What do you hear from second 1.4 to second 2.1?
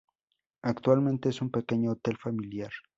un pequeño